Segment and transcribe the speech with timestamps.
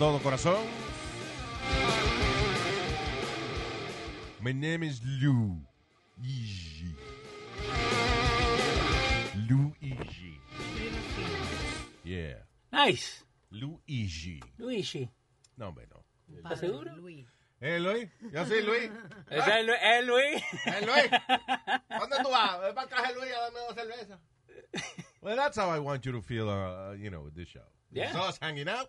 [0.00, 0.56] Todo corazón.
[4.40, 5.60] My name is Lou.
[6.24, 6.96] Easy.
[9.46, 10.40] Lou Easy.
[12.02, 12.36] Yeah.
[12.72, 13.24] Nice.
[13.50, 14.40] Lou Easy.
[14.58, 15.06] Luigi.
[15.58, 16.02] No, hombre, no.
[16.34, 16.90] ¿Estás seguro?
[17.60, 18.08] ¿Eh, Luis?
[18.32, 18.90] Yo sí, Luis.
[19.30, 20.42] ¿Ese es Lu- es Luis?
[20.64, 21.10] ¿Eh, Luis?
[22.00, 22.58] ¿Dónde tú vas?
[22.62, 24.18] Ven para casa, Luis, a darme dos cervezas.
[25.22, 27.60] Well, that's how I want you to feel, uh, you know, with this show.
[27.92, 28.06] Yeah.
[28.06, 28.88] It's us hanging out.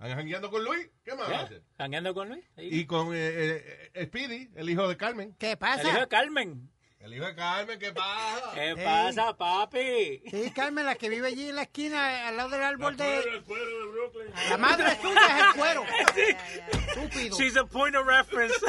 [0.00, 0.88] ¿Están jangueando con Luis?
[1.04, 1.62] ¿Qué más hacer?
[1.76, 2.42] ¿Jangueando con Luis?
[2.56, 2.68] Ahí.
[2.72, 5.36] Y con eh, eh, Speedy, el hijo de Carmen.
[5.38, 6.00] ¿Qué El hijo pasa?
[6.00, 6.70] de Carmen.
[7.00, 8.50] El hijo de Carmen, ¿qué pasa?
[8.54, 8.76] ¿Qué Ey.
[8.84, 10.22] pasa, papi?
[10.30, 13.18] Sí, Carmen, la que vive allí en la esquina, al lado del árbol de...
[13.18, 14.32] El cuero de Brooklyn.
[14.48, 15.84] La madre suya es el cuero.
[16.88, 17.36] Estúpido.
[17.38, 18.54] She's a point of reference.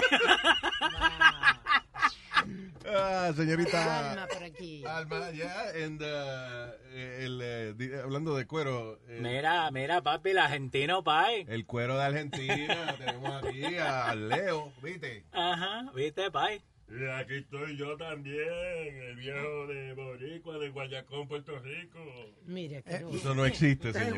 [2.86, 4.84] Ah, señorita Alma por aquí.
[4.86, 11.04] Alma, ya, and, uh, el, eh, hablando de cuero, eh, mira, mira, papi, el argentino,
[11.04, 11.46] pai.
[11.48, 15.24] el cuero de Argentina, tenemos aquí a Leo, ¿viste?
[15.32, 16.62] Ajá, ¿viste, pai?
[16.90, 22.00] Y aquí estoy yo también, el viejo de Boricua, de Guayacón, Puerto Rico.
[22.46, 22.96] Mire, que.
[22.96, 24.14] Eso no existe, señor.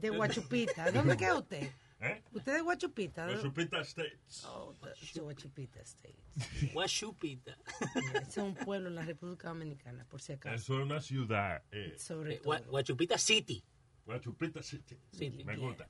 [0.00, 0.90] De Guachupita.
[0.90, 1.70] ¿Dónde queda usted?
[2.00, 2.22] ¿Eh?
[2.32, 3.26] ¿Usted es Guachupita?
[3.26, 3.40] ¿no?
[3.40, 4.44] Supita States.
[4.46, 4.74] Oh,
[5.20, 6.16] Guachupita State.
[6.72, 7.58] Guachupita.
[8.26, 10.54] Es un pueblo en la República Dominicana, por si acaso.
[10.56, 11.62] Eso es una ciudad.
[11.70, 11.94] Eh.
[11.98, 12.58] Sobre Eh, todo.
[12.70, 13.62] Guachupita City.
[14.06, 14.96] Guachupita City.
[15.12, 15.44] City.
[15.44, 15.88] Me gusta.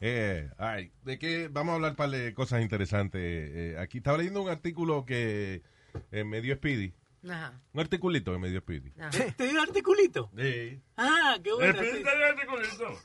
[0.00, 3.20] Eh, ay, de qué vamos a hablar un par de cosas interesantes.
[3.22, 5.62] Eh, aquí estaba leyendo un artículo que
[6.10, 6.92] eh, me dio Speedy.
[7.28, 7.60] Ajá.
[7.72, 8.92] Un articulito que me dio Speedy.
[8.98, 9.10] ajá.
[9.36, 10.30] ¿Te dio un articulito?
[10.36, 10.80] Sí.
[10.96, 11.82] Ah, qué ¿El bueno.
[11.82, 11.88] sí.
[11.94, 12.98] pinta de articulito?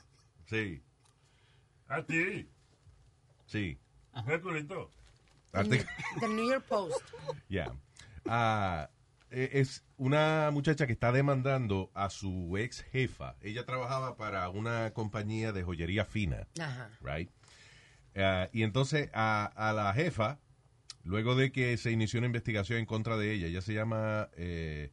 [0.46, 0.82] Sí,
[1.92, 2.48] A ti.
[3.46, 3.78] sí.
[4.12, 4.90] Articulito.
[5.52, 5.86] Artic-
[6.20, 7.00] Del New York Post.
[7.48, 7.72] Ya.
[8.26, 8.88] Ah,
[9.30, 13.36] eh, es una muchacha que está demandando a su ex jefa.
[13.40, 16.90] Ella trabajaba para una compañía de joyería fina, Ajá.
[17.02, 17.30] right?
[18.16, 20.38] Ah, y entonces a, a la jefa,
[21.04, 24.92] luego de que se inició una investigación en contra de ella, ella se llama, eh,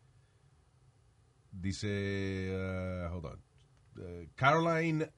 [1.51, 3.43] dice, ah, hold on,
[4.01, 5.11] Eh, Caroline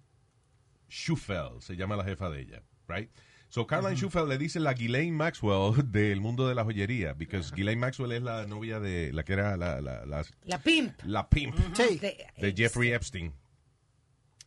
[0.91, 3.09] Schufel, se llama la jefa de ella, right?
[3.49, 7.79] So Caroline Schufel le dice la Ghislaine Maxwell del mundo de la joyería, because Ghislaine
[7.79, 10.93] Maxwell es la novia de la que era la, la, la, La pimp.
[11.03, 11.99] la pimp Sí.
[11.99, 13.33] de Jeffrey Epstein.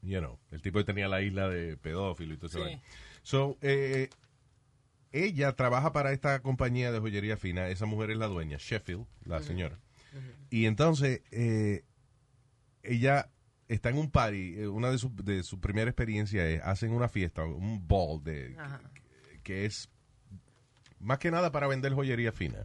[0.02, 2.66] You know, el tipo que tenía la isla de pedófilo y todo eso.
[2.68, 2.78] Sí.
[3.22, 4.10] So, eh,
[5.12, 7.68] ella trabaja para esta compañía de joyería fina.
[7.68, 9.78] Esa mujer es la dueña, Sheffield, la señora.
[10.50, 11.84] Y entonces, eh,
[12.82, 13.30] ella
[13.68, 14.54] está en un party.
[14.60, 18.56] eh, Una de sus de su primera experiencia es, hacen una fiesta, un ball, de,
[19.42, 19.88] que es
[21.00, 22.64] más que nada para vender joyería fina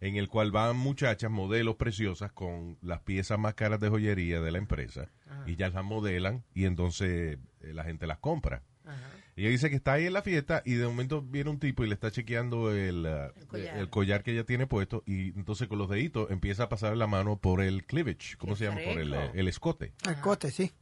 [0.00, 4.50] en el cual van muchachas, modelos preciosas con las piezas más caras de joyería de
[4.50, 5.08] la empresa
[5.46, 8.62] y ya las modelan y entonces eh, la gente las compra.
[8.84, 9.10] Ajá.
[9.36, 11.88] Ella dice que está ahí en la fiesta y de momento viene un tipo y
[11.88, 13.76] le está chequeando el, uh, El collar.
[13.78, 17.06] el collar que ella tiene puesto y entonces con los deditos empieza a pasar la
[17.06, 18.80] mano por el cleavage, ¿cómo Qué se llama?
[18.84, 19.92] Por el, el escote.
[20.06, 20.72] El cote, sí.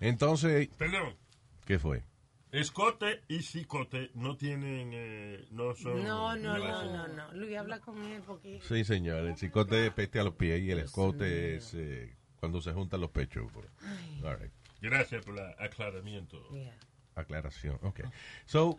[0.00, 1.16] Entonces, Perdón.
[1.66, 2.02] ¿qué fue?
[2.52, 6.04] Escote y cicote no tienen, eh, no son...
[6.04, 7.32] No, no, no, no, no.
[7.32, 8.60] Luis, habla con él porque...
[8.62, 11.56] Sí, señor, el cicote es peste a los pies y el Dios escote mío.
[11.56, 13.50] es eh, cuando se juntan los pechos.
[14.22, 14.52] All right.
[14.80, 16.48] Gracias por el aclaramiento.
[16.52, 16.78] Yeah.
[17.14, 18.00] Aclaración, ok.
[18.44, 18.78] So,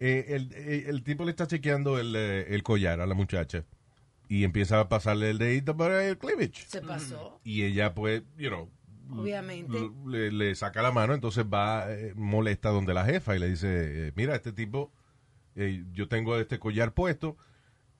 [0.00, 3.64] eh, el, eh, el tipo le está chequeando el, eh, el collar a la muchacha
[4.28, 6.66] y empieza a pasarle el dedito por el cleavage.
[6.68, 8.70] Se pasó, Y ella, pues, you know,
[9.10, 9.90] obviamente.
[10.06, 14.12] le, le saca la mano, entonces va eh, molesta donde la jefa y le dice,
[14.16, 14.92] mira, este tipo,
[15.56, 17.36] eh, yo tengo este collar puesto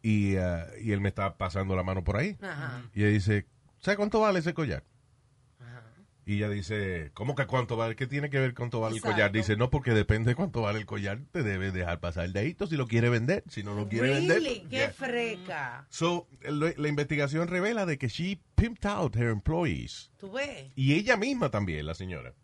[0.02, 2.36] y, ah, y él me está pasando la mano por ahí.
[2.40, 2.82] Ajá.
[2.94, 3.46] Y ella dice,
[3.80, 4.84] ¿sabe cuánto vale ese collar?
[6.28, 7.96] Y ella dice, ¿cómo que cuánto vale?
[7.96, 9.32] ¿Qué tiene que ver cuánto vale el collar?
[9.32, 12.66] Dice, no, porque depende de cuánto vale el collar, te debe dejar pasar el dedito
[12.66, 13.44] si lo quiere vender.
[13.48, 14.42] Si no lo quiere vender.
[14.42, 14.60] Really?
[14.68, 14.90] Qué yeah.
[14.90, 15.86] freca.
[15.88, 20.12] So, la investigación revela de que she pimped out her employees.
[20.18, 20.70] ¿Tú ves?
[20.76, 22.34] Y ella misma también, la señora.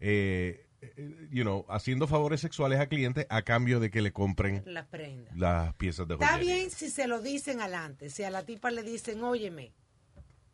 [0.00, 4.64] Eh, eh, you know, haciendo favores sexuales a clientes a cambio de que le compren
[4.66, 5.36] Las prendas.
[5.36, 6.54] las piezas de Está joyería.
[6.56, 8.10] bien si se lo dicen adelante.
[8.10, 9.72] Si a la tipa le dicen, óyeme,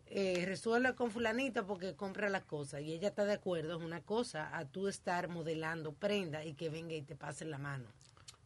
[0.06, 4.00] eh, resuelve con fulanito porque compra las cosas y ella está de acuerdo, es una
[4.00, 7.84] cosa a tú estar modelando prenda y que venga y te pase la mano.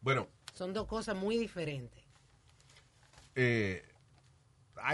[0.01, 2.01] Bueno, Son dos cosas muy diferentes.
[3.35, 3.83] eh,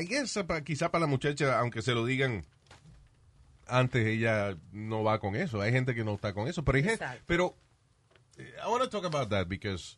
[0.07, 2.45] guess, quizá para la muchacha, aunque se lo digan
[3.68, 5.61] antes, ella no va con eso.
[5.61, 6.63] Hay gente que no está con eso.
[6.63, 7.56] Pero, hay gente- pero
[8.38, 9.97] eh, I want to talk about that because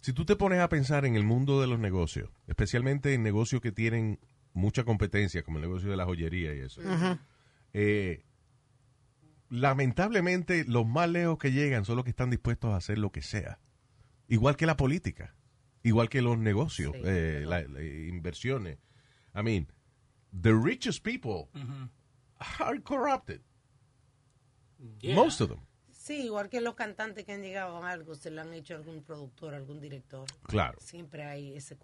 [0.00, 3.60] si tú te pones a pensar en el mundo de los negocios, especialmente en negocios
[3.60, 4.18] que tienen
[4.56, 6.80] mucha competencia, como el negocio de la joyería y eso,
[7.72, 8.24] eh,
[9.48, 13.22] lamentablemente los más lejos que llegan son los que están dispuestos a hacer lo que
[13.22, 13.60] sea.
[14.28, 15.34] Igual que la política,
[15.82, 18.78] igual que los negocios, Sí, eh, pero- la- la- inversiones.
[19.34, 19.68] I mean,
[20.40, 21.48] the richest people
[22.58, 23.40] are corrupted.
[25.00, 25.14] Yeah.
[25.14, 25.60] Most of them.
[26.06, 29.02] Sí, igual que los cantantes que han llegado a algo, se lo han hecho algún
[29.02, 30.24] productor, algún director.
[30.46, 30.78] Claro.
[30.80, 31.76] Siempre hay ese,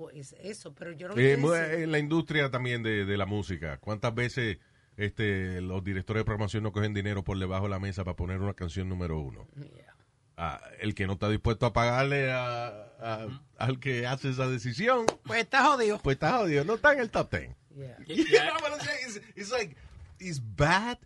[0.43, 4.59] eso, pero yo no Eh, en la industria también de, de la música, ¿cuántas veces
[4.97, 8.39] este, los directores de programación no cogen dinero por debajo de la mesa para poner
[8.41, 9.49] una canción número uno?
[9.57, 9.97] Yeah.
[10.37, 12.69] Ah, el que no está dispuesto a pagarle a-
[13.01, 15.99] a- al que hace esa decisión, Pues está jodido.
[16.01, 17.57] pues está jodido, no está en el top ten.
[17.75, 17.97] Yeah.
[18.07, 19.01] You know what I'm saying?
[19.09, 19.77] It's, it's like,
[20.21, 20.99] it's bad,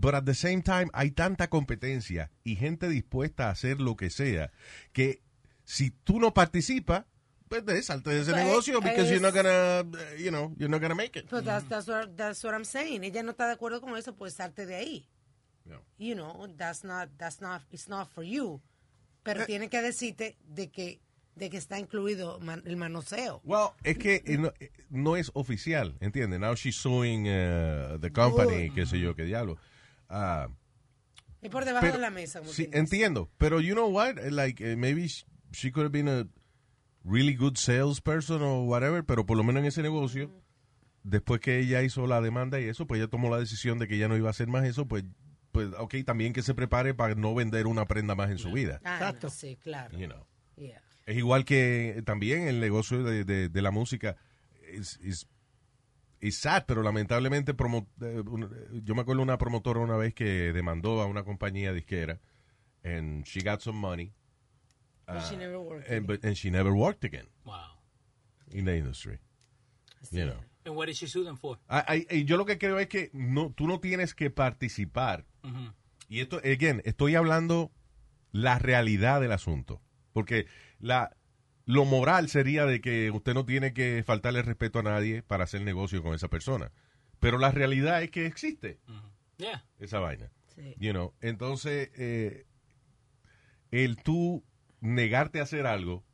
[0.00, 4.10] but at the same time hay tanta competencia y gente dispuesta a hacer lo que
[4.10, 4.50] sea
[4.92, 5.22] que
[5.64, 7.04] si tú no participas,
[7.48, 10.54] pues de, salte de ese Pues, negocio because es- you're not gonna, uh, you know,
[10.58, 11.28] you're not gonna make it.
[11.30, 13.04] But that's, that's, what, that's what I'm saying.
[13.04, 15.08] Ella no está de acuerdo con eso, pues salte de ahí.
[15.66, 15.80] Yeah.
[15.98, 18.60] You know, that's not, that's not, it's not for you.
[19.22, 21.00] Pero tiene que decirte de que,
[21.36, 23.40] de que está incluido man- el manoseo.
[23.44, 26.40] Well, es que eh, no, eh, no es oficial, ¿entiendes?
[26.40, 29.58] Now she's suing uh, the company, qué sé yo, qué diablo.
[31.40, 32.40] Es por debajo pero- de la mesa.
[32.40, 33.30] como Sí, entiendo.
[33.38, 34.16] Pero you know what?
[34.30, 36.26] Like, eh, maybe sh- she could have been a
[37.04, 40.30] really good salesperson or whatever, pero por lo menos en ese negocio,
[41.04, 43.98] después que ella hizo la demanda y eso, pues ella tomó la decisión de que
[43.98, 45.04] ya no iba a hacer más eso, pues,
[45.52, 48.80] pues ok, también que se prepare para no vender una prenda más en su vida.
[48.84, 49.28] Ah, Exacto.
[49.28, 49.96] no, sí, claro.
[49.98, 50.26] You know.
[50.56, 50.82] Yeah.
[51.06, 54.16] Es igual que también el negocio de, de- de la música.
[54.72, 54.98] Es
[56.20, 60.14] es- sad, pero lamentablemente promo- eh, un- eh, yo me acuerdo una promotora una vez
[60.14, 62.20] que demandó a una compañía disquera
[62.84, 64.12] and she got some money
[65.06, 66.06] But she never worked and, again.
[66.06, 67.80] but- and she never worked again Wow.
[68.50, 69.18] in the industry.
[70.12, 70.44] You know.
[70.64, 71.58] And what did she sue them for?
[71.68, 75.24] Ah, ah, y yo lo que creo es que no, tú no tienes que participar.
[75.42, 75.72] Mhm.
[76.08, 77.72] Y esto, again, estoy hablando
[78.32, 79.80] la realidad del asunto.
[80.12, 80.46] Porque
[80.78, 81.16] la,
[81.68, 85.60] lo moral sería de que usted no tiene que faltarle respeto a nadie para hacer
[85.60, 86.72] negocio con esa persona.
[87.20, 88.78] Pero la realidad es que existe
[89.36, 89.62] Yeah.
[89.78, 90.30] esa vaina.
[90.54, 90.74] Sí.
[90.78, 92.46] You know, entonces, eh,
[93.70, 94.42] el tú
[94.80, 96.04] negarte a hacer algo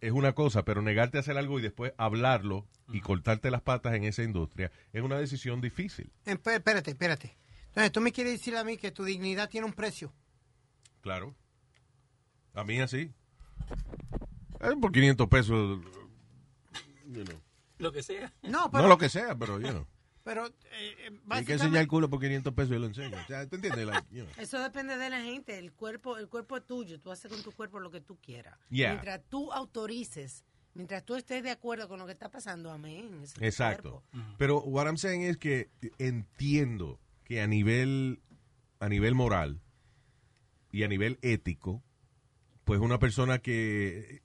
[0.00, 3.94] es una cosa, pero negarte a hacer algo y después hablarlo y cortarte las patas
[3.94, 6.12] en esa industria es una decisión difícil.
[6.26, 7.36] Esp- Espérate, espérate.
[7.66, 10.14] Entonces, tú me quieres decir a mí que tu dignidad tiene un precio.
[11.00, 11.34] Claro.
[12.54, 13.12] A mí así.
[14.60, 15.80] Eh, por 500 pesos.
[17.06, 17.40] you know.
[17.78, 18.32] Lo que sea.
[18.42, 19.86] No, pero, No lo que sea, pero, you know.
[20.24, 20.52] pero eh,
[21.06, 23.16] eh, Hay que enseñar el culo por 500 pesos y lo enseño.
[23.16, 23.86] O sea, ¿tú entiendes?
[23.86, 24.34] Like, you know.
[24.36, 25.58] Eso depende de la gente.
[25.58, 27.00] El cuerpo, el cuerpo es tuyo.
[27.00, 28.58] Tú haces con tu cuerpo lo que tú quieras.
[28.68, 28.94] Yeah.
[28.94, 30.44] Mientras tú autorices,
[30.74, 33.20] mientras tú estés de acuerdo con lo que está pasando, amén.
[33.22, 34.02] Es Exacto.
[34.12, 34.34] cuerpo.
[34.38, 38.20] Pero what I'm saying es que entiendo que a nivel
[38.80, 39.60] a nivel moral
[40.70, 41.82] y a nivel ético,
[42.64, 44.22] pues una persona que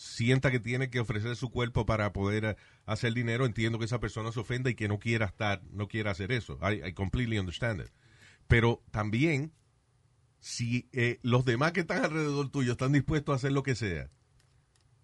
[0.00, 4.00] sienta que tiene que ofrecer su cuerpo para poder eh, hacer dinero, entiendo que esa
[4.00, 6.58] persona se ofenda y que no quiera estar, no quiera hacer eso.
[6.62, 7.90] I, I completely understand it.
[8.48, 9.52] Pero también,
[10.38, 14.08] si eh, los demás que están alrededor tuyo están dispuestos a hacer lo que sea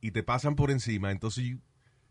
[0.00, 1.60] y te pasan por encima, entonces, you,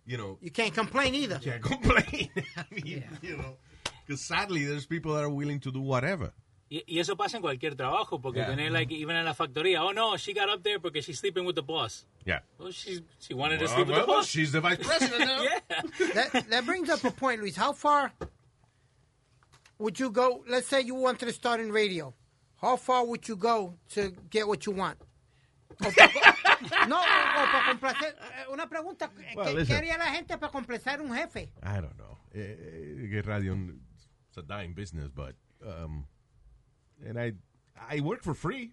[0.05, 1.39] you know, You can't complain either.
[1.41, 2.29] can't complain.
[2.55, 3.57] I mean, you know,
[4.05, 6.33] because sadly there's people that are willing to do whatever.
[6.75, 8.48] Y, y eso pasa en cualquier trabajo, porque Yeah.
[8.50, 11.46] tener, like, even en la factoría, oh no, she got up there porque she's sleeping
[11.46, 12.05] with the boss.
[12.25, 12.41] Yeah.
[12.60, 14.27] Well, she, she wanted to Well, sleep with the well, boss.
[14.27, 15.44] she's the vice president now.
[15.44, 15.60] yeah.
[16.15, 17.55] that, that brings up a point, Luis.
[17.55, 18.12] How far
[19.79, 20.44] would you go?
[20.50, 22.13] Let's say you wanted to start in radio.
[22.62, 24.98] How far would you go to get what you want?
[26.88, 28.15] No, o para complacer.
[28.15, 31.51] eh, Una pregunta: ¿qué, Well, qué haría la gente para complacer un jefe?
[31.62, 32.17] I don't know.
[32.34, 33.53] Eh, eh, radio
[34.29, 36.05] it's a dying business, but um,
[37.03, 37.33] and I
[37.89, 38.71] I work for free.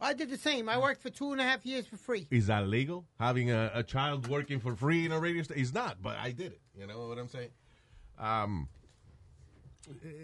[0.00, 0.68] I did the same.
[0.68, 2.26] I worked for two and a half years for free.
[2.30, 3.04] Is that legal?
[3.18, 5.62] Having a, a child working for free in a radio station?
[5.62, 6.60] It's not, but I did it.
[6.74, 7.50] You know what I'm saying?
[8.18, 8.68] Um,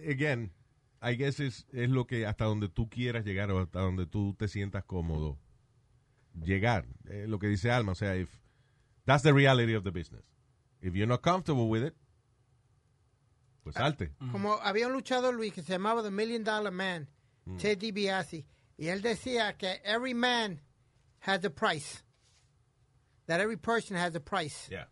[0.07, 0.51] again,
[1.03, 4.35] I guess es, es lo que hasta donde tú quieras llegar o hasta donde tú
[4.39, 5.37] te sientas cómodo
[6.43, 6.87] llegar.
[7.11, 8.29] Eh, lo que dice Alma, o sea, if
[9.05, 10.25] that's the reality of the business.
[10.81, 11.95] If you're not comfortable with it,
[13.63, 14.11] pues salte.
[14.33, 17.09] Como había un luchador, Luis, que se llamaba The Million Dollar Man,
[17.59, 18.45] Ted DiBiase,
[18.77, 20.61] y él decía que every man
[21.21, 22.03] has a price.
[23.27, 24.69] That every person has a price.
[24.71, 24.89] Yeah.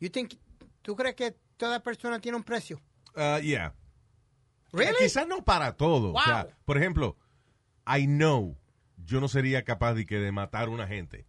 [0.00, 0.34] You think,
[0.82, 2.80] ¿Tú crees que toda persona tiene un precio?
[3.16, 3.74] Uh, yeah.
[4.72, 4.96] Really?
[4.98, 6.12] Quizás no para todo.
[6.14, 6.52] O sea, Wow.
[6.64, 7.16] por ejemplo,
[7.86, 8.56] I know
[9.04, 11.26] yo no sería capaz de que de matar a una gente.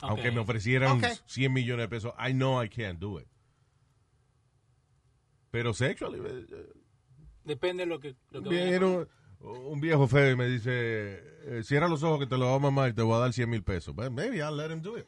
[0.00, 1.06] Aunque me ofrecieran Ok.
[1.26, 3.26] 100 millones de pesos, I know I can't do it.
[5.50, 6.72] Pero sexually, eh,
[7.44, 9.08] Depende de lo que, lo que a
[9.40, 12.56] un, un viejo feo y me dice, eh, cierra los ojos que te lo voy
[12.56, 13.94] a mamar y te voy a dar 100 mil pesos.
[13.96, 15.06] Well, maybe I'll let him do it.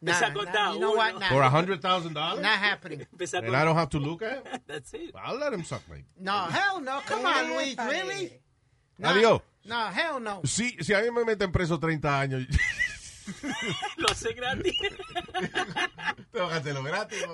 [0.00, 0.98] Empezar a contar, you know uno.
[0.98, 1.20] what?
[1.20, 1.28] Nah.
[1.28, 2.42] For a hundred thousand dollars?
[2.42, 3.06] Not happening.
[3.34, 4.60] And I don't have to look at him?
[4.66, 5.14] That's it.
[5.14, 6.02] I'll let him suck my...
[6.18, 7.00] No, hell no.
[7.06, 7.76] Come on, Luis.
[7.78, 8.40] Really?
[8.98, 9.40] No, Adiós.
[9.66, 10.40] No, hell no.
[10.44, 12.46] Si, si a mí me meten preso 30 años,
[13.96, 14.76] Lo hace gratis.
[16.30, 17.24] tengo que hacerlo gratis.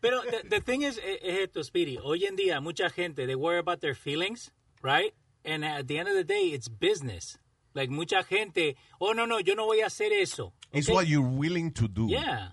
[0.00, 1.98] Pero the, the thing is, es, es esto, Speedy.
[2.02, 4.50] Hoy en día, mucha gente, they worry about their feelings,
[4.82, 5.12] right?
[5.44, 7.38] And at the end of the day, it's business.
[7.74, 10.52] Like, mucha gente, oh, no, no, yo no voy a hacer eso.
[10.72, 10.94] It's Okay?
[10.94, 12.06] what you're willing to do.
[12.08, 12.50] Yeah.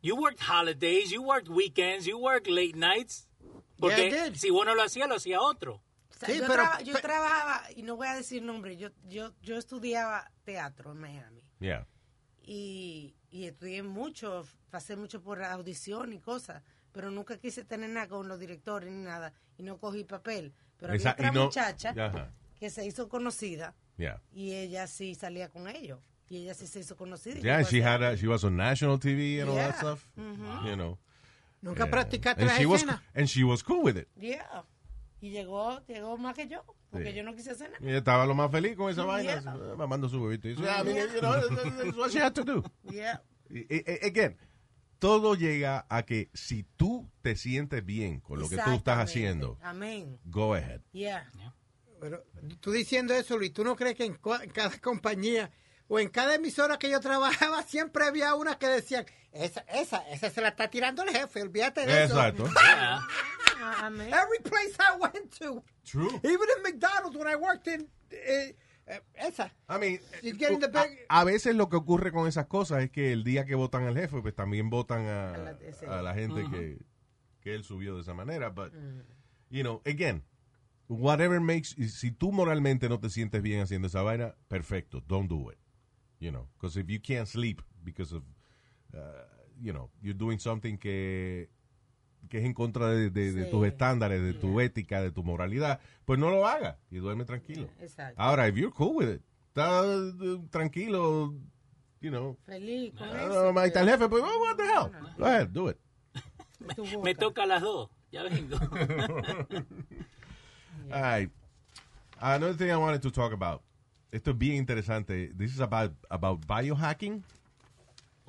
[0.00, 3.26] You worked holidays, you worked weekends, you worked late nights.
[3.80, 4.36] Porque Yeah, I did.
[4.36, 5.74] si uno lo hacía, lo hacía otro.
[6.10, 8.76] O sea, Sí, yo, pero- traba- yo pe- trabajaba, y no voy a decir nombre,
[8.76, 11.42] yo, yo, yo estudiaba teatro en Miami.
[11.60, 11.86] Yeah.
[12.42, 18.08] Y, y estudié mucho, pasé mucho por audición y cosas, pero nunca quise tener nada
[18.08, 20.54] con los directores ni nada, y no cogí papel.
[20.78, 22.32] Pero Esa- había otra no- muchacha Ajá.
[22.58, 24.22] que se hizo conocida, Yeah.
[24.32, 25.98] y ella sí salía con ellos.
[26.30, 27.38] Y ella sí se hizo conocida.
[27.38, 29.78] y Yeah, she had a, she was on national TV and all that Yeah.
[29.78, 30.06] stuff.
[30.16, 30.98] You know.
[31.60, 31.90] Nunca Yeah.
[31.90, 32.84] practicaste and la she was
[33.14, 34.08] and she was cool with it.
[34.16, 34.64] Yeah.
[35.20, 37.16] Y llegó, llegó más que yo, porque Sí.
[37.16, 37.84] yo no quise hacer nada.
[37.84, 39.74] Y ella estaba lo más feliz con esa vaina, Yeah.
[39.76, 40.46] mamando su bebito.
[40.46, 42.62] Y dice, "Yeah, I mean, you know, that's- what she had to do.
[42.84, 43.20] Yeah.
[43.50, 44.36] Y- y- y- again,
[44.98, 49.58] todo llega a que si tú te sientes bien con lo que tú estás haciendo,
[49.62, 50.18] Amén.
[50.24, 50.80] go ahead.
[50.92, 51.30] Yeah.
[52.00, 52.24] Pero
[52.60, 55.50] tú diciendo eso, Luis, ¿tú no crees que en, en cada compañía
[55.88, 60.30] o en cada emisora que yo trabajaba siempre había una que decían, esa, esa, esa
[60.30, 62.14] se la está tirando el jefe, olvídate de eso.
[62.14, 62.44] Exacto.
[62.44, 63.00] Yeah.
[63.60, 63.90] Ah.
[63.90, 66.08] Every place I went to, True.
[66.22, 68.52] even in McDonald's when I worked in, eh,
[69.14, 69.52] esa.
[69.68, 70.00] I mean,
[70.38, 73.24] getting the a, big- a veces lo que ocurre con esas cosas es que el
[73.24, 75.86] día que votan al jefe, pues también votan a, A la- sí.
[75.86, 76.78] a la gente que,
[77.40, 78.50] que él subió de esa manera.
[78.50, 78.72] But,
[79.50, 80.22] you know, again,
[80.88, 85.50] whatever makes, si tú moralmente no te sientes bien haciendo esa vaina, perfecto, don't do
[85.50, 85.58] it.
[86.20, 88.24] You know, because if you can't sleep because of,
[88.94, 88.98] uh,
[89.60, 91.48] you know, you're doing something que
[92.28, 93.50] que es en contra de, de- de Sí.
[93.50, 97.68] tus estándares, de tu ética, de tu moralidad, pues no lo hagas y duerme tranquilo.
[97.80, 98.14] Exacto.
[98.20, 101.34] Ahora, if you're cool with it, está eh, tranquilo,
[102.00, 103.52] you know, Feliz con ah, eso.
[103.52, 104.90] no, ahí está el jefe, pues, oh, what the hell?
[105.16, 105.76] Go ahead, do it.
[106.76, 106.98] Boca.
[107.04, 107.88] Me toca a las dos.
[108.10, 108.56] Ya vengo.
[110.90, 111.30] All right.
[112.20, 113.62] Another thing I wanted to talk about.
[114.10, 115.32] Esto es bien interesante.
[115.36, 117.22] This is about, about biohacking.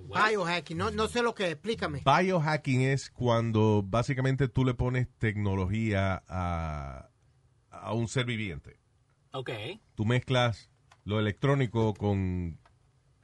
[0.07, 2.01] Biohacking, no, no sé lo que, es, explícame.
[2.05, 7.09] Biohacking es cuando básicamente tú le pones tecnología a,
[7.69, 8.79] a un ser viviente.
[9.31, 9.49] ok.
[9.95, 10.69] Tú mezclas
[11.05, 12.59] lo electrónico con,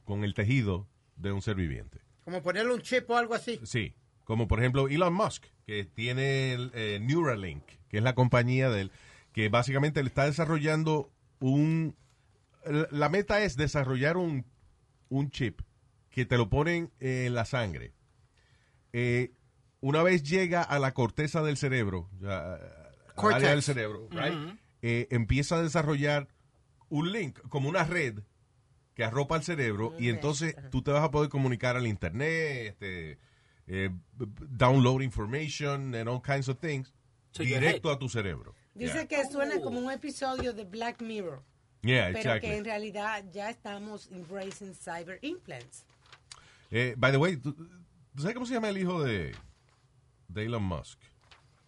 [0.04, 2.00] con el tejido de un ser viviente.
[2.24, 3.60] Como ponerle un chip o algo así.
[3.64, 8.68] Sí, como por ejemplo Elon Musk, que tiene el, eh, Neuralink, que es la compañía
[8.70, 8.92] de él,
[9.32, 11.94] que básicamente le está desarrollando un...
[12.64, 14.44] la- La meta es desarrollar un,
[15.08, 15.60] un chip
[16.16, 17.92] que te lo ponen en la sangre.
[18.94, 19.32] Eh,
[19.80, 22.58] una vez llega a la corteza del cerebro, al
[23.14, 23.34] Cortex.
[23.36, 26.28] área del cerebro, right, eh, empieza a desarrollar
[26.88, 28.20] un link, como una red
[28.94, 33.18] que arropa el cerebro y entonces tú te vas a poder comunicar al internet, este,
[33.66, 36.94] eh, download information and all kinds of things
[37.32, 38.54] To your directo a tu cerebro.
[38.74, 39.06] Dice Yeah.
[39.06, 41.42] que suena como un episodio de Black Mirror,
[41.82, 42.48] Yeah, pero exactly.
[42.48, 45.84] que en realidad ya estamos embracing cyber implants.
[46.70, 49.34] Eh, by the way, ¿tú, tú sabes cómo se llama el hijo de,
[50.28, 50.98] de Elon Musk?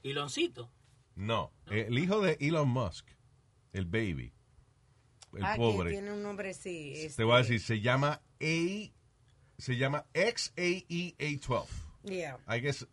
[0.03, 0.71] Iloncito.
[1.15, 3.07] No, eh, el hijo de Elon Musk,
[3.73, 4.33] el baby,
[5.35, 5.91] el ah, que pobre.
[5.91, 6.93] tiene un nombre sí.
[6.95, 8.93] Te este, voy a decir, se llama A,
[9.59, 11.67] se llama E XAEA12.
[12.05, 12.39] yeah.
[12.49, 12.87] I guess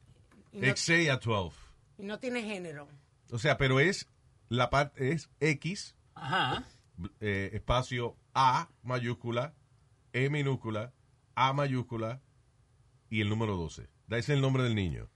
[0.51, 1.53] no- XAEA12.
[1.99, 2.87] Y no tiene género.
[3.31, 4.07] O sea, pero es
[4.49, 6.63] la parte es X Ajá.
[7.19, 9.53] eh, espacio A mayúscula,
[10.13, 10.93] E minúscula,
[11.35, 12.21] A mayúscula
[13.09, 13.87] y el número 12.
[14.07, 15.09] Da es el nombre del niño.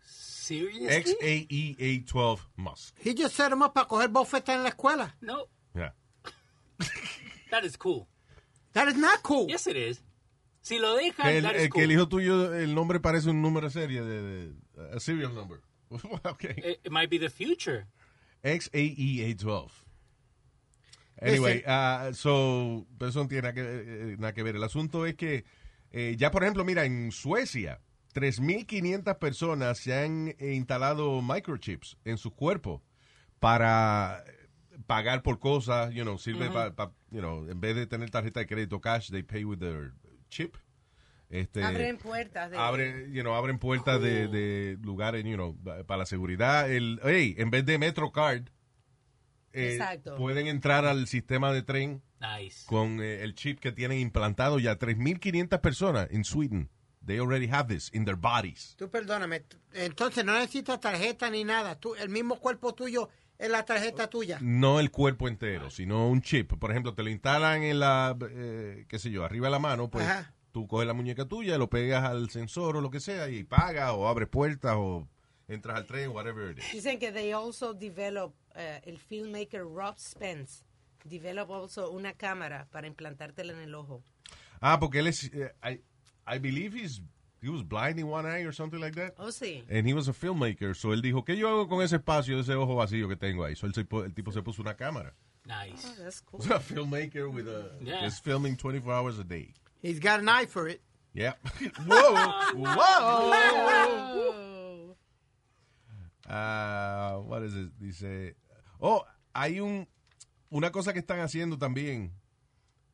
[0.00, 0.86] Seriously?
[0.88, 2.94] X-A-E-A-12 Musk.
[3.04, 5.16] He just set him up para coger bofetas en la escuela.
[5.20, 5.92] No, Yeah.
[7.50, 8.06] that is cool.
[8.72, 9.46] That is not cool.
[9.48, 10.02] Yes, it is.
[10.62, 11.82] Si lo dejan, Que el, that is el- que cool.
[11.82, 14.52] el hijo tuyo, el nombre parece un número serie, de, de-
[14.96, 15.60] a serial number.
[16.24, 16.54] okay.
[16.56, 17.86] It, it might be the future.
[18.42, 19.70] X-A-E-A-12.
[21.20, 24.56] Anyway, uh, so, eso no tiene nada que, eh, nada que ver.
[24.56, 25.44] El asunto es que,
[25.90, 27.80] eh, ya por ejemplo, mira, en Suecia,
[28.14, 32.82] 3.500 personas se han eh, instalado microchips en su cuerpo
[33.40, 34.24] para
[34.86, 36.72] pagar por cosas, you know, sirve para,
[37.10, 39.92] you know, en vez de tener tarjeta de crédito cash, they pay with their
[40.28, 40.56] chip.
[41.28, 42.56] Este, Abren puertas de...
[42.56, 45.56] abre, you know, abren puertas de, de lugares, you know,
[45.86, 46.70] para la seguridad.
[46.70, 48.48] El, hey, en vez de MetroCard,
[49.56, 50.16] eh, Exacto.
[50.16, 52.64] pueden entrar al sistema de tren Nice.
[52.66, 56.70] con eh, el chip que tienen implantado ya 3.500 personas en Sweden.
[57.04, 58.74] They already have this in their bodies.
[58.76, 59.44] Tú perdóname.
[59.74, 61.78] Entonces no necesitas tarjeta ni nada.
[61.78, 63.08] Tú, el mismo cuerpo tuyo
[63.38, 64.38] es la tarjeta tuya.
[64.40, 66.54] No el cuerpo entero, sino un chip.
[66.58, 69.88] Por ejemplo, te lo instalan en la, eh, qué sé yo, arriba de la mano,
[69.88, 70.34] pues Ajá.
[70.50, 73.92] tú coges la muñeca tuya, lo pegas al sensor o lo que sea y pagas
[73.94, 75.06] o abres puertas o
[75.48, 76.72] entras al tren, whatever it is.
[76.72, 80.64] Dicen que they also develop, eh, el filmmaker Rob Spence,
[81.04, 84.02] develop also una cámara para implantártela en el ojo.
[84.60, 85.80] Ah, porque él es, eh, I,
[86.26, 87.00] I believe he's,
[87.42, 89.14] he was blind in one eye or something like that.
[89.18, 89.62] Oh, sí.
[89.70, 92.54] And he was a filmmaker, so él dijo, ¿qué yo hago con ese espacio, ese
[92.54, 93.54] ojo vacío que tengo ahí?
[93.54, 95.14] So él se po- el tipo se puso una cámara.
[95.46, 95.86] Nice.
[95.86, 96.40] Oh, that's cool.
[96.52, 98.04] A filmmaker with a, Yeah.
[98.04, 99.52] is filming 24 hours a day.
[99.80, 100.80] He's got an eye for it.
[101.14, 101.34] Yeah.
[101.86, 102.14] Whoa,
[102.56, 104.45] whoa.
[106.28, 107.72] Ah, what is it?
[107.78, 108.36] Dice,
[108.78, 109.88] oh, hay un,
[110.50, 112.12] una cosa que están haciendo también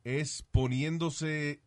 [0.03, 1.61] es poniéndose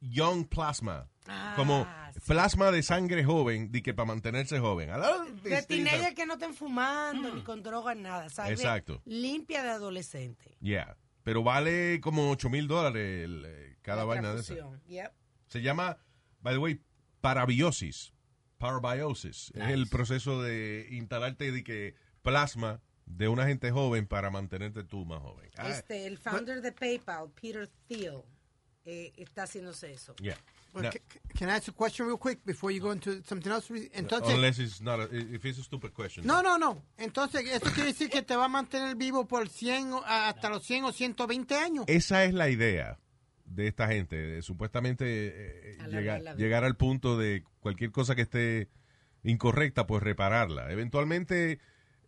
[0.00, 1.08] young plasma.
[1.56, 2.20] como Ah, sí.
[2.26, 4.90] plasma de sangre joven, de que para mantenerse joven.
[5.42, 8.28] De teenagers que no estén fumando ni con drogas, nada.
[8.30, 9.02] Sangre Exacto.
[9.04, 10.56] Limpia de adolescente.
[10.60, 10.96] Yeah.
[11.24, 14.54] Pero vale como 8 mil dólares eh, cada vaina de esa.
[14.86, 15.12] Yep.
[15.48, 15.98] Se llama,
[16.40, 16.80] by the way,
[17.20, 18.12] parabiosis.
[18.58, 19.52] Parabiosis.
[19.54, 25.04] Es el proceso de instalarte de que plasma de una gente joven para mantenerte tú
[25.04, 25.50] más joven.
[25.56, 28.22] Ah, Este, el founder de PayPal, Peter Thiel,
[28.84, 30.14] eh, está haciéndose eso.
[30.16, 30.36] yeah.
[30.72, 33.22] But No, ca- ca- can I ask a question real quick before you go into
[33.24, 33.72] something else?
[33.94, 36.26] Entonces, unless it's not a, if it's a stupid question.
[36.26, 36.82] no, no, no.
[36.98, 40.50] Entonces, eso quiere decir que te va a mantener vivo por 100 o- a- hasta
[40.50, 41.84] los 100 o 120 años.
[41.88, 42.98] Esa es la idea
[43.46, 48.68] de esta gente, supuestamente eh, llegar, llegar al punto de cualquier cosa que esté
[49.22, 50.70] incorrecta, pues repararla.
[50.72, 51.58] Eventualmente,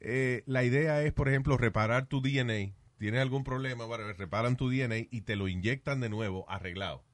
[0.00, 2.74] eh, la idea es, por ejemplo, reparar tu DNA.
[2.98, 7.04] Tienes algún problema, bueno, reparan tu DNA y te lo inyectan de nuevo arreglado.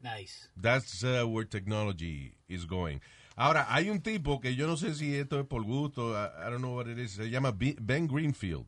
[0.00, 0.48] Nice.
[0.60, 3.00] That's uh, where technology is going.
[3.36, 6.50] Ahora, hay un tipo que yo no sé si esto es por gusto, I, I
[6.50, 8.66] don't know what it is, se llama B- Ben Greenfield.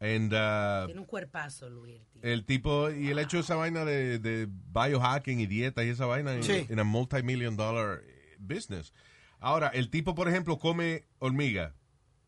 [0.00, 2.00] And, uh, Tiene un cuerpazo, Luis.
[2.00, 2.20] el tío.
[2.22, 6.06] el tipo, y él ha hecho esa vaina de, de biohacking y dieta y esa
[6.06, 6.66] vaina en, Sí.
[6.70, 8.02] en a multi-million dollar
[8.38, 8.94] business.
[9.40, 11.74] Ahora, el tipo, por ejemplo, come hormiga,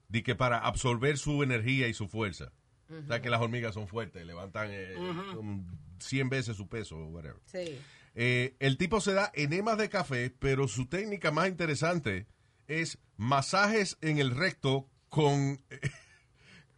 [0.08, 2.52] de que para absorber su energía y su fuerza.
[2.90, 4.94] O sea, que las hormigas son fuertes, levantan eh,
[5.34, 5.64] como
[5.98, 7.40] 100 veces su peso o whatever.
[7.46, 7.78] Sí.
[8.14, 12.26] Eh, el tipo se da enemas de café, pero su técnica más interesante
[12.66, 15.62] es masajes en el recto con,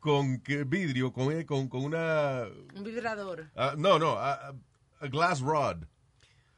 [0.05, 2.43] con que- vidrio, con, eh, con, con una...
[2.77, 3.51] Un vibrador.
[3.57, 5.85] ah, no, no, a, a- glass rod.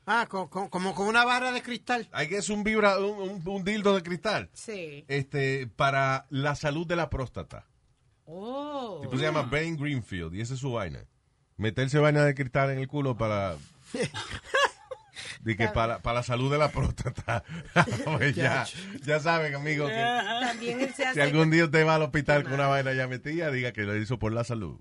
[0.05, 2.09] Ah, co- co- como con una barra de cristal.
[2.11, 4.51] Hay que es un, vibra, un, un- un dildo de cristal.
[4.53, 5.05] Sí.
[5.07, 7.67] Este, para la salud de la próstata.
[8.25, 8.97] Oh.
[9.03, 11.05] El tipo se llama Ben Greenfield y esa es su vaina.
[11.57, 13.55] Meterse vaina de cristal en el culo para...
[15.47, 17.45] De que para, para la salud de la próstata.
[18.05, 18.67] Pues ya,
[19.05, 22.55] ya saben, amigo, que También él se si algún día usted va al hospital con
[22.55, 24.81] una vaina ya metida, diga que lo hizo por la salud.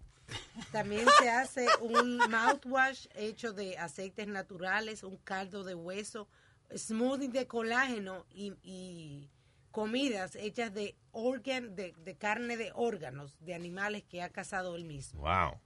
[0.71, 6.27] también se hace un mouthwash hecho de aceites naturales, un caldo de hueso,
[6.75, 9.29] smoothie de colágeno y, y
[9.69, 14.85] comidas hechas de organ, de, de carne de órganos de animales que ha cazado él
[14.85, 15.21] mismo.
[15.21, 15.59] Wow.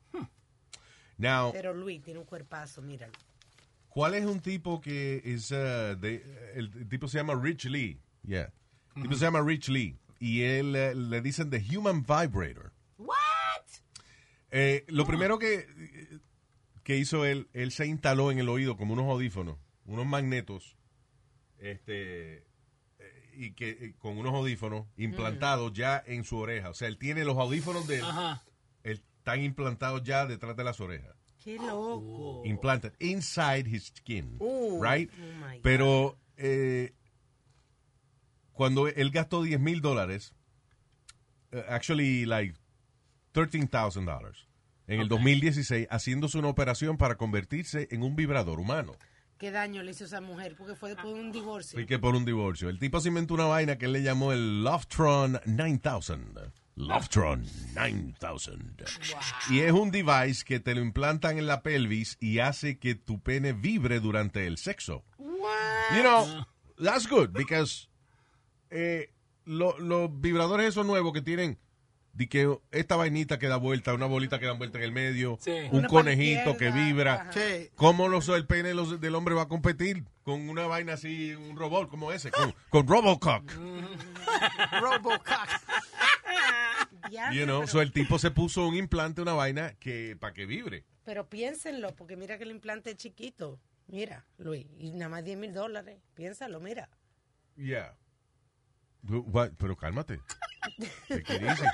[1.18, 3.14] Now, Pero Luis tiene un cuerpazo, míralo.
[4.00, 5.52] ¿Cuál es un tipo que es...
[5.52, 6.24] uh, de-
[6.56, 8.00] el, el tipo se llama Rich Lee.
[8.26, 8.54] Yeah.
[8.96, 9.98] El tipo se llama Rich Lee.
[10.20, 12.72] Y él eh, le dicen The Human Vibrator.
[12.98, 13.16] What?
[14.52, 15.68] Eh, lo primero que,
[16.84, 20.78] que hizo él, él se instaló en el oído como unos audífonos, unos magnetos,
[21.58, 22.46] este,
[23.34, 26.70] y que con unos audífonos implantados ya en su oreja.
[26.70, 28.06] O sea, él tiene los audífonos de él,
[28.84, 31.16] él- están implantados ya detrás de las orejas.
[31.44, 32.42] Qué loco.
[32.46, 34.38] Implanted inside his skin.
[34.82, 35.10] Right?
[35.12, 35.60] Oh.
[35.62, 36.94] Pero eh,
[38.52, 40.34] cuando él gastó 10 mil dólares,
[41.52, 42.56] eh, actually like
[43.34, 44.50] $13,000
[44.88, 48.94] en el 2016 haciéndose una operación para convertirse en un vibrador humano.
[49.38, 50.56] ¿Qué daño le hizo esa mujer?
[50.58, 51.78] Porque fue después de un divorcio.
[51.78, 52.68] Fui que por un divorcio.
[52.68, 56.52] El tipo se inventó una vaina que él le llamó el Loftron 9000.
[56.80, 58.16] Loftron 9000.
[59.50, 63.20] Y es un device que te lo implantan en la pelvis y hace que tu
[63.20, 65.04] pene vibre durante el sexo.
[65.20, 66.46] You know,
[66.82, 67.90] that's good because
[68.70, 69.12] eh,
[69.46, 71.58] lo- los vibradores esos nuevos que tienen
[72.14, 75.38] de que esta vainita que da vuelta, una bolita que da vuelta en el medio,
[75.42, 75.52] Sí.
[75.72, 77.30] un Una conejito que vibra.
[77.32, 77.70] Sí.
[77.76, 81.56] ¿Cómo los, el pene los- del hombre va a competir con una vaina así, un
[81.58, 83.52] robot como ese, con, con Robocock?
[84.82, 85.48] Robocock.
[87.32, 90.46] You know, pero, so el tipo se puso un implante, una vaina que para que
[90.46, 90.86] vibre.
[91.04, 93.60] pero piénsenlo, porque mira que el implante es chiquito.
[93.88, 96.00] Mira, Luis, y nada más 10 mil dólares.
[96.14, 96.88] Piénsalo, mira.
[97.56, 97.96] Yeah.
[99.08, 99.52] What?
[99.58, 100.20] Pero cálmate.
[101.08, 101.66] ¿Qué decir?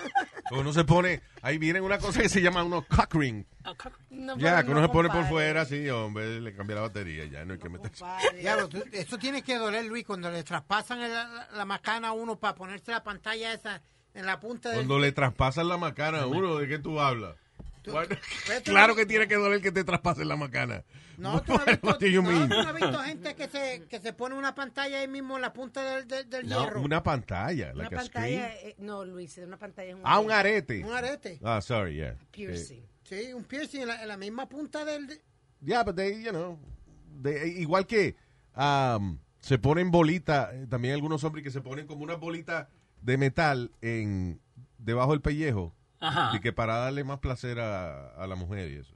[0.52, 3.46] Uno se pone, ahí viene una cosa que se llama uno cock ring.
[3.78, 6.82] Cock- No, Ya, que uno no se pone por fuera, sí, hombre, le cambia la
[6.84, 8.06] batería, ya no hay que meterse.
[8.40, 12.38] Diablo, tú- eso tiene que doler, Luis, cuando le traspasan la, la macana a uno
[12.38, 13.82] para ponerse la pantalla esa
[14.14, 14.78] en la punta del...
[14.80, 17.36] Cuando le traspasan la macana a uno, ¿de qué tú hablas?
[17.92, 18.16] Bueno,
[18.64, 20.84] claro que tiene que doler que te traspasen la macana.
[21.18, 24.54] No, tú no has visto, no, no has gente que se, que se pone una
[24.54, 26.82] pantalla ahí mismo en la punta del, del, del No, hierro.
[26.82, 28.70] una pantalla, Una like pantalla, screen.
[28.70, 30.84] eh, no, Luis, una pantalla es un Ah, un arete.
[30.84, 31.40] Un arete.
[31.44, 32.16] Ah, sorry, yeah.
[32.32, 32.80] piercing.
[32.84, 35.06] Eh, Sí, un piercing en la, en la misma punta del...
[35.08, 35.22] de-
[35.62, 36.60] Yeah, but they, you know,
[37.22, 38.16] they- igual que
[38.58, 42.68] um, se ponen bolitas, eh, también algunos hombres que se ponen como una bolita
[43.02, 44.42] de metal en
[44.80, 45.74] debajo del pellejo,
[46.08, 46.36] Ajá.
[46.36, 48.96] y que para darle más placer a, a la mujer y eso.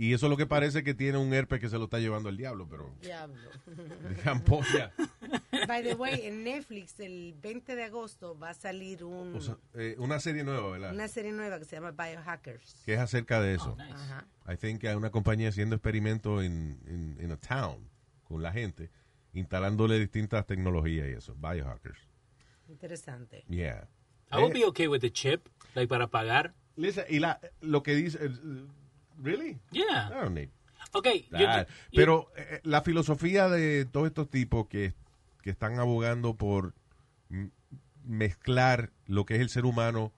[0.00, 2.28] Y eso es lo que parece que tiene un herpes que se lo está llevando
[2.28, 3.50] el diablo, pero Diablo.
[3.66, 4.92] de ampolla.
[5.66, 9.56] By the way, en Netflix el 20 de agosto va a salir un, O sea,
[9.74, 10.94] eh, una serie nueva, ¿verdad?
[10.94, 12.80] una serie nueva que se llama Biohackers.
[12.86, 13.74] Que es acerca de eso.
[13.76, 13.92] Nice.
[13.92, 14.26] Ajá.
[14.52, 17.90] I think que hay una compañía haciendo experimentos en, en, en a town
[18.22, 18.92] con la gente,
[19.32, 21.34] instalándole distintas tecnologías y eso.
[21.34, 21.98] Biohackers.
[22.68, 23.44] Interesante.
[23.48, 23.88] Yeah.
[24.30, 26.54] I would be okay with the chip, like para pagar.
[26.76, 28.28] listen, y la, lo que dice, eh,
[29.22, 29.58] really?
[29.72, 30.10] I Yeah.
[30.10, 30.50] don't need
[30.94, 31.26] Okay.
[31.30, 34.94] you- you- Pero eh, la filosofía de todos estos tipos que,
[35.42, 36.72] que están abogando por
[38.04, 40.12] mezclar lo que es el ser humano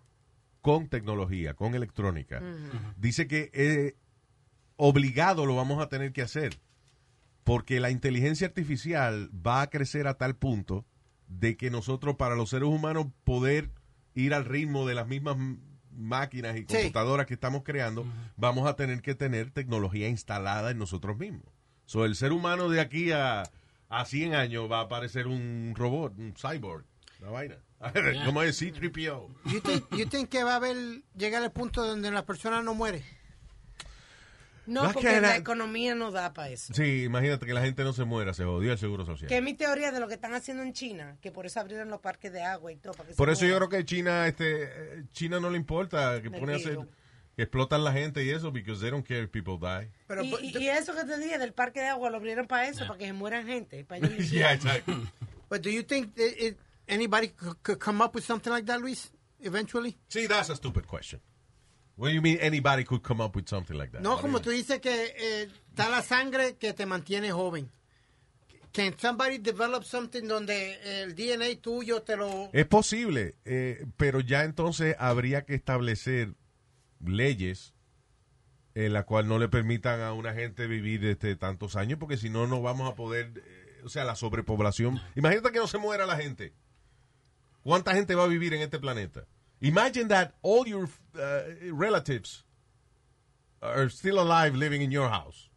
[0.60, 2.42] con tecnología, con electrónica,
[2.98, 3.96] dice que eh,
[4.76, 6.58] obligado lo vamos a tener que hacer
[7.44, 10.84] porque la inteligencia artificial va a crecer a tal punto
[11.26, 13.70] de que nosotros para los seres humanos poder
[14.14, 15.36] ir al ritmo de las mismas
[15.92, 16.64] máquinas y Sí.
[16.66, 21.44] computadoras que estamos creando, vamos a tener que tener tecnología instalada en nosotros mismos.
[21.86, 23.42] So, el ser humano de aquí a,
[23.88, 26.84] a 100 años va a aparecer un robot, un cyborg,
[27.20, 27.56] una vaina.
[28.24, 29.28] Como es C-3PO.
[29.46, 30.76] You think, you think que va a haber,
[31.16, 33.02] llegar al punto donde la persona no muere?
[34.70, 36.72] No, Más porque que la economía no da para eso.
[36.72, 39.28] Sí, imagínate que la gente no se muera, se jodió el seguro social.
[39.28, 41.88] Que es mi teoría de lo que están haciendo en China, que por eso abrieron
[41.90, 42.92] los parques de agua y todo.
[42.94, 43.68] para que Por eso yo mueran.
[43.68, 46.78] creo que China, este, eh, China no le importa que Me pone a hacer,
[47.34, 49.90] que explotan la gente y eso, because they don't care if people die.
[50.06, 52.46] Pero, y, but- y- y eso que te dije del parque de agua lo abrieron
[52.46, 53.84] para eso, para que se mueran gente.
[53.84, 54.94] Para yeah, exactly.
[55.48, 56.56] but do you think that it,
[56.86, 59.96] anybody could, could come up with something like that, Luis, eventually?
[60.08, 61.20] See, that's a stupid question.
[62.00, 64.00] What do you mean anybody could come up with something like that?
[64.00, 67.30] No, What do como you tú dices que eh, está la sangre que te mantiene
[67.30, 67.70] joven.
[68.72, 72.48] Can somebody develop something donde el DNA tuyo te lo...
[72.54, 76.36] Es posible, eh, pero ya entonces habría que establecer
[77.04, 77.74] leyes
[78.74, 82.30] en la cual no le permitan a una gente vivir este tantos años, porque si
[82.30, 85.02] no, no vamos a poder, eh, o sea, la sobrepoblación.
[85.16, 86.54] Imagínate que no se muera la gente.
[87.62, 89.26] ¿Cuánta gente va a vivir en este planeta?
[89.62, 91.42] Imagine that all your uh,
[91.72, 92.44] relatives
[93.62, 95.48] are still alive living in your house.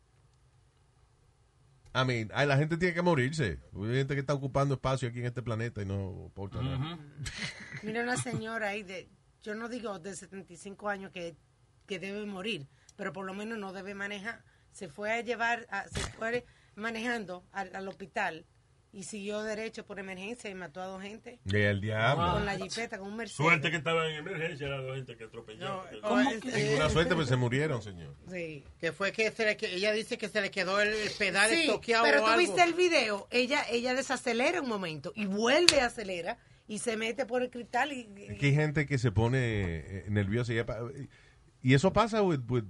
[1.95, 3.59] I mean, ay, la gente tiene que morirse.
[3.75, 6.97] Hay gente que está ocupando espacio aquí en este planeta y no importa nada.
[7.83, 9.07] Mira una señora ahí de,
[9.43, 11.35] yo no digo de 75 años que,
[11.85, 14.43] que debe morir, pero por lo menos no debe manejar.
[14.71, 18.45] Se fue a llevar, a- se fue manejando al, al hospital
[18.93, 22.33] y siguió derecho por emergencia y mató a dos gente Y el diablo.
[22.33, 23.35] con la jipeta, con un Mercedes.
[23.37, 25.83] Suerte que estaba en emergencia, era dos gente que atropelló.
[26.03, 28.15] No, Ninguna suerte, pues se murieron, señor.
[28.29, 28.63] Sí.
[28.79, 31.61] que fue que se le, que ella dice que se le quedó el, pedal Sí,
[31.61, 32.37] estoqueado pero o tú algo.
[32.37, 37.25] viste el video, ella ella desacelera un momento y vuelve a acelera y se mete
[37.25, 41.91] por el cristal y, Es que hay gente que se pone eh, nerviosa y, eso
[41.93, 42.65] pasa with, with,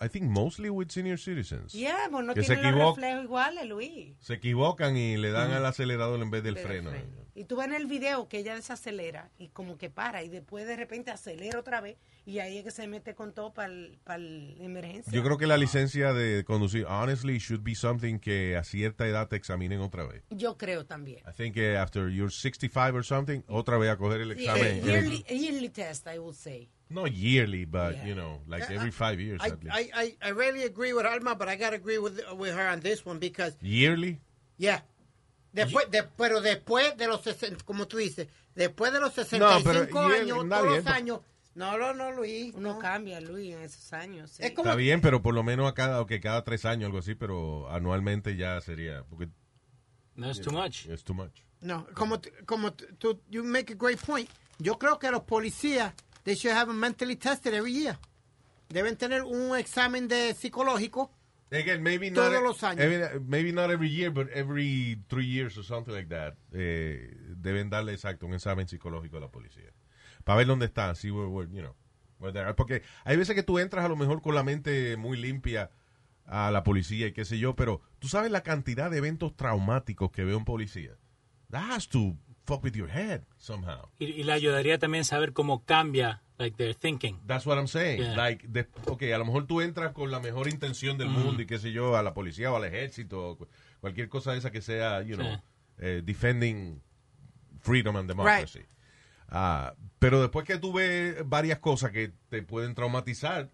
[0.00, 1.72] I think mostly with senior citizens.
[1.72, 4.16] ya, pues no Que se los reflejos iguales, Luis.
[4.20, 6.90] Se equivocan y le dan al acelerador en vez del Del freno.
[7.36, 10.66] Y tú ves en el video que ella desacelera y como que para y después
[10.68, 14.64] de repente acelera otra vez y ahí es que se mete con todo para la
[14.64, 15.12] emergencia.
[15.12, 19.26] Yo creo que la licencia de conducir, honestly, should be something que a cierta edad
[19.28, 20.22] te examinen otra vez.
[20.30, 21.18] Yo creo también.
[21.28, 24.84] I think que after you're 65 or something, otra vez a coger el Yeah, examen.
[24.84, 26.68] yearly, yearly test, I would say.
[26.88, 28.06] No yearly, but, Yeah.
[28.06, 29.74] you know, like every five years I, at least.
[29.74, 32.80] I, I, I really agree with Alma, but I gotta agree with, with her on
[32.80, 34.20] this one because, yearly?
[34.56, 34.82] yeah.
[35.54, 39.64] Después, de- pero después de los 60, como tú dices, después de los No, 65
[39.92, 41.20] pero, yeah, años, está todos bien, los años.
[41.54, 42.52] No, no, no, Luis.
[42.56, 42.78] Uno no.
[42.80, 44.32] cambia, Luis, en esos años.
[44.32, 44.42] sí.
[44.42, 46.98] Es como- Está bien, pero por lo menos a cada, okay, cada tres años, algo
[46.98, 49.28] así, pero anualmente ya sería, porque
[50.16, 50.86] No es too much.
[50.86, 51.32] it's too much.
[51.60, 54.28] No, como, como tú, you make a great point.
[54.58, 57.98] Yo creo que los policías, they should have them mentally tested every year.
[58.68, 61.12] Deben tener un examen de psicológico.
[61.54, 63.22] Again, maybe Todos not, los años.
[63.26, 66.34] maybe not every year, but every three years or something like that.
[66.52, 69.72] eh, deben darle exacto un examen psicológico a la policía.
[70.24, 71.74] Para ver dónde están, see where, where, you know,
[72.18, 72.54] where they are.
[72.54, 75.70] Porque hay veces que tú entras a lo mejor con la mente muy limpia
[76.26, 80.10] a la policía y qué sé yo, pero tú sabes la cantidad de eventos traumáticos
[80.10, 80.96] que ve un policía.
[81.50, 83.88] That has to fuck with your head somehow.
[83.98, 87.18] Y, y le ayudaría también saber cómo cambia, like, their thinking.
[87.26, 88.02] That's what I'm saying.
[88.02, 88.16] Yeah.
[88.16, 91.46] Like, de, ok, a lo mejor tú entras con la mejor intención del mundo y
[91.46, 93.48] qué sé yo, a la policía o al ejército, o cu-
[93.80, 95.40] cualquier cosa de esa que sea, you know, Sí.
[95.78, 96.80] eh, defending
[97.60, 98.60] freedom and democracy.
[99.28, 103.50] Ah, pero después que tú ves varias cosas que te pueden traumatizar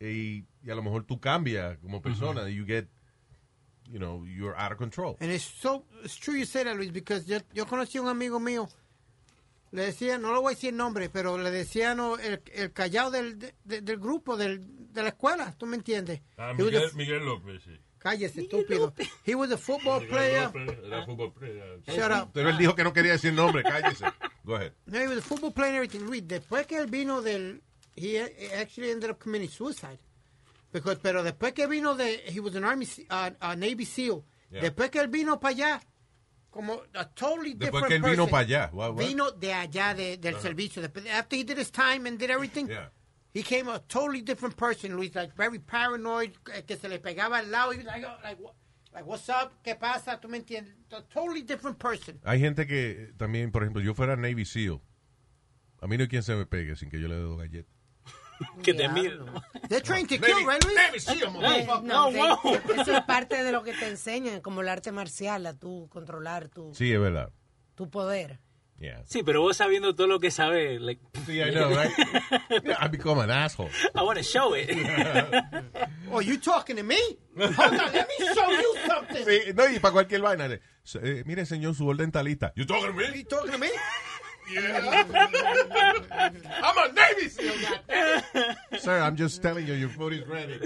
[0.00, 2.88] y, y a lo mejor tú cambias como persona, you get,
[3.90, 5.16] you know, you're out of control.
[5.20, 8.08] And it's so, it's true you say that, Luis, because yo, yo conocí a un
[8.08, 8.68] amigo mío,
[9.72, 13.10] le decía, no lo voy a decir nombre, pero le decían no, el, el callado
[13.10, 16.20] del, de- de- del grupo, del, de la escuela, ¿tú me entiendes?
[16.38, 17.78] Ah, He was Miguel, a- Miguel López, sí.
[17.98, 18.92] cállese, estúpido.
[19.24, 20.42] He was a football Miguel player.
[20.54, 21.80] López era fútbol player.
[21.86, 22.30] Shut up.
[22.32, 24.04] Pero él dijo que no quería decir nombre, cállese.
[24.44, 24.72] Go ahead.
[24.86, 26.06] No, he was a football player and everything.
[26.06, 27.60] Luis, después que él vino del...
[27.96, 28.18] He
[28.56, 29.98] actually ended up committing suicide.
[30.74, 32.24] Because, pero después que vino de...
[32.26, 34.24] He was an Army, uh, a Navy SEAL.
[34.50, 34.60] Yeah.
[34.62, 35.80] Después que él vino para allá,
[36.50, 38.70] como a totally Después different que él vino para allá.
[38.72, 39.06] What- what?
[39.06, 40.82] Vino de allá de, del servicio.
[40.82, 42.90] Después, after he did his time and did everything, Yeah.
[43.32, 45.14] he came a totally different person, Luis.
[45.14, 47.70] Like, very paranoid, eh, que se le pegaba al lado.
[47.72, 48.54] He was like, oh, like, what-
[48.92, 49.52] like, what's up?
[49.64, 50.20] ¿Qué pasa?
[50.20, 50.74] ¿Tú me entiendes?
[50.90, 52.18] A totally different person.
[52.24, 54.80] Hay gente que también, por ejemplo, yo fuera Navy SEAL.
[55.80, 57.73] A mí no hay quien se me pegue sin que yo le dé galletas.
[58.62, 59.20] Que te miren.
[59.68, 61.06] They're trained to kill, right, Luis?
[61.30, 62.38] No, no, de- wow.
[62.80, 66.48] eso es parte de lo que te enseñan, como el arte marcial, a tú controlar
[66.48, 67.30] tu, Sí, es verdad.
[67.74, 68.40] tu poder.
[68.80, 69.02] Yeah.
[69.06, 71.92] Sí, pero vos sabiendo todo lo que sabes, like, Sí, I know, right?
[72.80, 73.70] I become an asshole.
[73.94, 74.68] I want to show it.
[76.10, 76.98] Oh, you talking to me?
[77.38, 79.24] Hold on, let me show you something.
[79.24, 80.46] Sí, no, y para cualquier vaina.
[80.46, 82.52] eh, mire, señor, su orden está lista.
[82.56, 83.04] You talking to me?
[83.16, 83.68] You talking to me?
[86.62, 87.54] I'm a Navy SEAL.
[88.78, 90.58] Sir, I'm just telling you, your food is ready.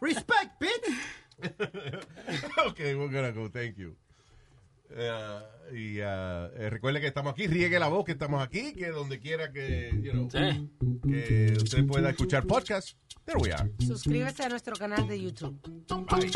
[0.00, 2.02] Respect, bitch.
[2.58, 3.48] okay, we're gonna go.
[3.48, 3.96] Thank you.
[4.90, 5.40] Uh,
[5.74, 9.18] y uh, eh, recuerde que estamos aquí, riegue la voz que estamos aquí, que donde
[9.18, 10.70] quiera que, you know, Sí.
[11.02, 13.68] que usted pueda escuchar podcast, there we are.
[13.84, 15.58] Suscríbete a nuestro canal de YouTube.
[16.10, 16.30] Bye.